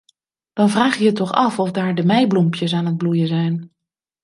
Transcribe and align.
Dan 0.53 0.69
vraag 0.69 0.97
je 0.97 1.03
je 1.03 1.11
toch 1.11 1.31
af 1.31 1.59
of 1.59 1.71
daar 1.71 1.95
de 1.95 2.03
meibloempjes 2.05 2.73
aan 2.73 2.85
het 2.85 2.97
bloeien 2.97 3.27
zijn. 3.27 3.71